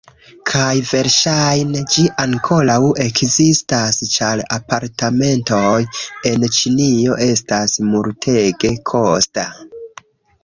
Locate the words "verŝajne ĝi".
0.91-2.05